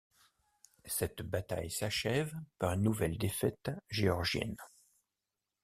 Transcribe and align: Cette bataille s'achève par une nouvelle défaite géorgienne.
Cette 0.87 1.21
bataille 1.21 1.69
s'achève 1.69 2.33
par 2.57 2.73
une 2.73 2.81
nouvelle 2.81 3.19
défaite 3.19 3.69
géorgienne. 3.91 4.57